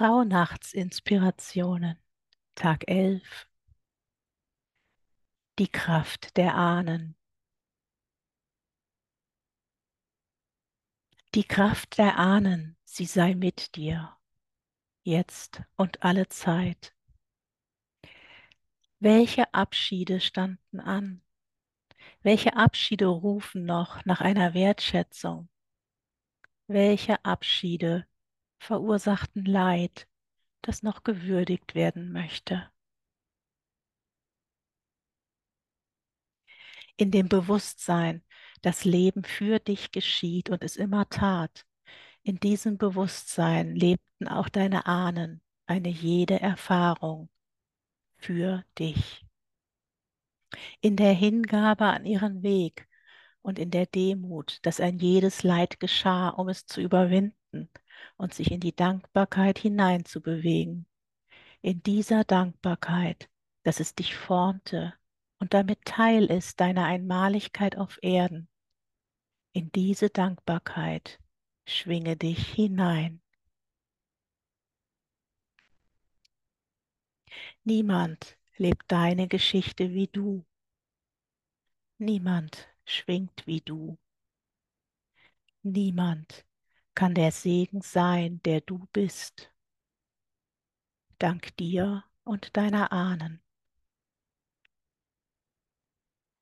Rauhnachtsinspirationen, 0.00 1.98
Tag 2.54 2.88
11. 2.88 3.46
Die 5.58 5.68
Kraft 5.68 6.38
der 6.38 6.54
Ahnen. 6.54 7.16
Die 11.34 11.44
Kraft 11.44 11.98
der 11.98 12.16
Ahnen, 12.16 12.78
sie 12.84 13.04
sei 13.04 13.34
mit 13.34 13.76
dir, 13.76 14.16
jetzt 15.02 15.60
und 15.76 16.02
alle 16.02 16.28
Zeit. 16.28 16.94
Welche 19.00 19.52
Abschiede 19.52 20.20
standen 20.20 20.80
an? 20.80 21.22
Welche 22.22 22.56
Abschiede 22.56 23.04
rufen 23.04 23.66
noch 23.66 24.02
nach 24.06 24.22
einer 24.22 24.54
Wertschätzung? 24.54 25.50
Welche 26.68 27.22
Abschiede 27.22 28.06
verursachten 28.60 29.44
Leid, 29.44 30.06
das 30.62 30.82
noch 30.82 31.02
gewürdigt 31.02 31.74
werden 31.74 32.12
möchte. 32.12 32.70
In 36.96 37.10
dem 37.10 37.28
Bewusstsein, 37.28 38.22
das 38.62 38.84
Leben 38.84 39.24
für 39.24 39.58
dich 39.58 39.90
geschieht 39.90 40.50
und 40.50 40.62
es 40.62 40.76
immer 40.76 41.08
tat, 41.08 41.66
in 42.22 42.36
diesem 42.36 42.76
Bewusstsein 42.76 43.74
lebten 43.74 44.28
auch 44.28 44.50
deine 44.50 44.84
Ahnen 44.86 45.40
eine 45.66 45.88
jede 45.88 46.38
Erfahrung 46.38 47.30
für 48.18 48.62
dich. 48.78 49.24
In 50.82 50.96
der 50.96 51.14
Hingabe 51.14 51.86
an 51.86 52.04
ihren 52.04 52.42
Weg 52.42 52.86
und 53.40 53.58
in 53.58 53.70
der 53.70 53.86
Demut, 53.86 54.58
dass 54.62 54.80
ein 54.80 54.98
jedes 54.98 55.42
Leid 55.42 55.80
geschah, 55.80 56.28
um 56.28 56.50
es 56.50 56.66
zu 56.66 56.82
überwinden 56.82 57.70
und 58.16 58.34
sich 58.34 58.50
in 58.50 58.60
die 58.60 58.74
Dankbarkeit 58.74 59.58
hineinzubewegen. 59.58 60.86
In 61.62 61.82
dieser 61.82 62.24
Dankbarkeit, 62.24 63.28
dass 63.62 63.80
es 63.80 63.94
dich 63.94 64.16
formte 64.16 64.94
und 65.38 65.54
damit 65.54 65.84
Teil 65.84 66.26
ist 66.26 66.60
deiner 66.60 66.84
Einmaligkeit 66.84 67.76
auf 67.76 67.98
Erden. 68.02 68.48
In 69.52 69.72
diese 69.72 70.10
Dankbarkeit 70.10 71.18
schwinge 71.66 72.16
dich 72.16 72.52
hinein. 72.52 73.20
Niemand 77.64 78.38
lebt 78.56 78.90
deine 78.90 79.28
Geschichte 79.28 79.92
wie 79.92 80.06
du. 80.06 80.44
Niemand 81.98 82.68
schwingt 82.84 83.46
wie 83.46 83.60
du. 83.60 83.98
Niemand 85.62 86.46
kann 86.94 87.14
der 87.14 87.32
Segen 87.32 87.82
sein, 87.82 88.40
der 88.44 88.60
du 88.60 88.86
bist. 88.92 89.52
Dank 91.18 91.56
dir 91.56 92.04
und 92.24 92.56
deiner 92.56 92.92
Ahnen. 92.92 93.42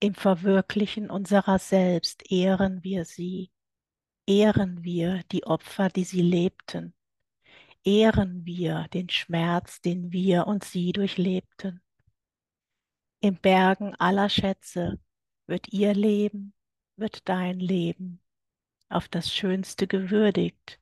Im 0.00 0.14
Verwirklichen 0.14 1.10
unserer 1.10 1.58
selbst 1.58 2.30
ehren 2.30 2.84
wir 2.84 3.04
sie, 3.06 3.50
ehren 4.26 4.84
wir 4.84 5.22
die 5.32 5.44
Opfer, 5.46 5.88
die 5.88 6.04
sie 6.04 6.20
lebten, 6.20 6.94
ehren 7.84 8.44
wir 8.44 8.88
den 8.92 9.08
Schmerz, 9.08 9.80
den 9.80 10.12
wir 10.12 10.46
und 10.46 10.64
sie 10.64 10.92
durchlebten. 10.92 11.80
Im 13.20 13.36
Bergen 13.36 13.94
aller 13.94 14.28
Schätze 14.28 15.00
wird 15.46 15.72
ihr 15.72 15.94
Leben, 15.94 16.52
wird 16.96 17.28
dein 17.28 17.58
Leben 17.58 18.20
auf 18.88 19.08
das 19.08 19.32
Schönste 19.34 19.86
gewürdigt, 19.86 20.80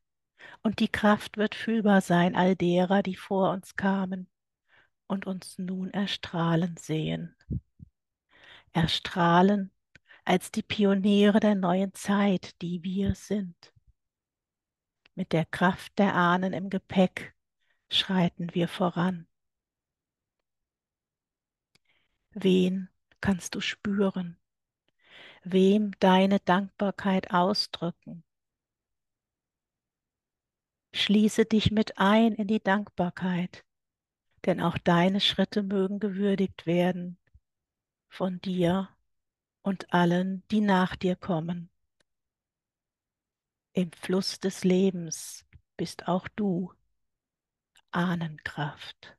und 0.62 0.80
die 0.80 0.88
Kraft 0.88 1.36
wird 1.36 1.54
fühlbar 1.54 2.00
sein 2.00 2.34
all 2.34 2.56
derer, 2.56 3.02
die 3.02 3.16
vor 3.16 3.50
uns 3.50 3.76
kamen 3.76 4.28
und 5.06 5.26
uns 5.26 5.58
nun 5.58 5.90
erstrahlen 5.90 6.76
sehen. 6.76 7.36
Erstrahlen 8.72 9.70
als 10.24 10.50
die 10.50 10.62
Pioniere 10.62 11.40
der 11.40 11.54
neuen 11.54 11.92
Zeit, 11.94 12.60
die 12.62 12.82
wir 12.82 13.14
sind. 13.14 13.72
Mit 15.14 15.32
der 15.32 15.44
Kraft 15.44 15.98
der 15.98 16.14
Ahnen 16.14 16.52
im 16.52 16.70
Gepäck 16.70 17.34
schreiten 17.90 18.54
wir 18.54 18.68
voran. 18.68 19.26
Wen 22.32 22.88
kannst 23.20 23.54
du 23.54 23.60
spüren? 23.60 24.36
wem 25.44 25.92
deine 26.00 26.40
Dankbarkeit 26.40 27.32
ausdrücken. 27.32 28.24
Schließe 30.92 31.44
dich 31.44 31.70
mit 31.70 31.98
ein 31.98 32.34
in 32.34 32.46
die 32.46 32.62
Dankbarkeit, 32.62 33.64
denn 34.46 34.60
auch 34.60 34.78
deine 34.78 35.20
Schritte 35.20 35.62
mögen 35.62 36.00
gewürdigt 36.00 36.66
werden 36.66 37.18
von 38.08 38.40
dir 38.40 38.88
und 39.62 39.92
allen, 39.92 40.44
die 40.50 40.60
nach 40.60 40.96
dir 40.96 41.16
kommen. 41.16 41.68
Im 43.72 43.90
Fluss 43.92 44.38
des 44.38 44.62
Lebens 44.62 45.44
bist 45.76 46.06
auch 46.06 46.28
du 46.28 46.72
Ahnenkraft. 47.90 49.16